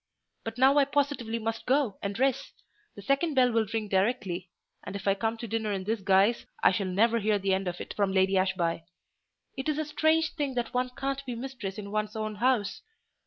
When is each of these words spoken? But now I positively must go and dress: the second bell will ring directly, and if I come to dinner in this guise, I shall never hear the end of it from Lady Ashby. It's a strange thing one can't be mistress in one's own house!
But 0.43 0.57
now 0.57 0.79
I 0.79 0.85
positively 0.85 1.37
must 1.37 1.67
go 1.67 1.99
and 2.01 2.15
dress: 2.15 2.53
the 2.95 3.03
second 3.03 3.35
bell 3.35 3.51
will 3.51 3.67
ring 3.71 3.87
directly, 3.87 4.49
and 4.83 4.95
if 4.95 5.07
I 5.07 5.13
come 5.13 5.37
to 5.37 5.47
dinner 5.47 5.71
in 5.71 5.83
this 5.83 6.01
guise, 6.01 6.47
I 6.63 6.71
shall 6.71 6.87
never 6.87 7.19
hear 7.19 7.37
the 7.37 7.53
end 7.53 7.67
of 7.67 7.79
it 7.79 7.93
from 7.93 8.11
Lady 8.11 8.35
Ashby. 8.35 8.83
It's 9.55 9.69
a 9.77 9.85
strange 9.85 10.33
thing 10.33 10.55
one 10.71 10.89
can't 10.97 11.23
be 11.27 11.35
mistress 11.35 11.77
in 11.77 11.91
one's 11.91 12.15
own 12.15 12.33
house! 12.37 12.81